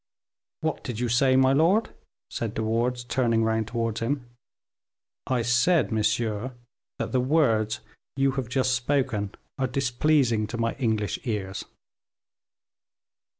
"What 0.61 0.83
did 0.83 0.99
you 0.99 1.09
say, 1.09 1.35
my 1.35 1.53
lord?" 1.53 1.91
said 2.31 2.55
De 2.55 2.63
Wardes, 2.63 3.03
turning 3.03 3.43
round 3.43 3.67
towards 3.67 3.99
him. 3.99 4.25
"I 5.27 5.43
said, 5.43 5.91
monsieur, 5.91 6.55
that 6.97 7.11
the 7.11 7.19
words 7.21 7.81
you 8.17 8.31
have 8.31 8.49
just 8.49 8.73
spoken 8.73 9.35
are 9.59 9.67
displeasing 9.67 10.47
to 10.47 10.57
my 10.57 10.73
English 10.79 11.19
ears." 11.25 11.65